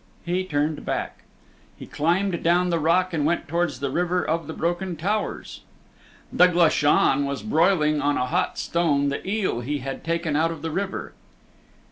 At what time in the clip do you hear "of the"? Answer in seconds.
4.27-4.53, 10.49-10.71